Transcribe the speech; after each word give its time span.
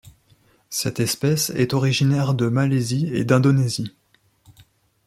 Cette 0.71 0.99
espèce 0.99 1.51
est 1.51 1.75
originaire 1.75 2.33
de 2.33 2.47
Malaisie 2.47 3.11
et 3.13 3.23
d'Indonésie. 3.23 3.95